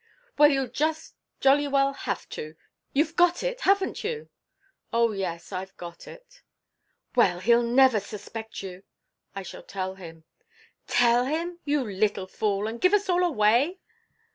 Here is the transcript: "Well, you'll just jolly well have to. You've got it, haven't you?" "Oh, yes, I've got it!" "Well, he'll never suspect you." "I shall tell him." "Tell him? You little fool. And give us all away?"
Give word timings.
"Well, 0.35 0.49
you'll 0.49 0.65
just 0.67 1.13
jolly 1.41 1.67
well 1.67 1.93
have 1.93 2.27
to. 2.29 2.55
You've 2.91 3.15
got 3.15 3.43
it, 3.43 3.61
haven't 3.61 4.03
you?" 4.03 4.29
"Oh, 4.91 5.11
yes, 5.11 5.51
I've 5.51 5.77
got 5.77 6.07
it!" 6.07 6.41
"Well, 7.15 7.39
he'll 7.39 7.61
never 7.61 7.99
suspect 7.99 8.63
you." 8.63 8.81
"I 9.35 9.43
shall 9.43 9.61
tell 9.61 9.93
him." 9.93 10.23
"Tell 10.87 11.25
him? 11.25 11.59
You 11.65 11.83
little 11.83 12.25
fool. 12.25 12.65
And 12.65 12.81
give 12.81 12.95
us 12.95 13.09
all 13.09 13.23
away?" 13.23 13.79